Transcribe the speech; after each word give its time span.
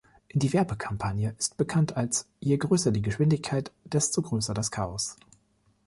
Die 0.33 0.51
Werbekampagne 0.51 1.35
ist 1.37 1.57
bekannt 1.57 1.95
als 1.95 2.25
„Je 2.39 2.57
größer 2.57 2.91
die 2.91 3.03
Geschwindigkeit, 3.03 3.71
desto 3.83 4.23
größer 4.23 4.55
das 4.55 4.71
Chaos“. 4.71 5.15